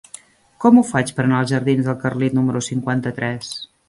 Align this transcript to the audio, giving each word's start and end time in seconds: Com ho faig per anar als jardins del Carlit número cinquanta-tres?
Com 0.63 0.77
ho 0.77 0.83
faig 0.91 1.11
per 1.19 1.25
anar 1.25 1.41
als 1.41 1.51
jardins 1.51 1.89
del 1.89 1.97
Carlit 2.05 2.39
número 2.39 2.63
cinquanta-tres? 2.69 3.53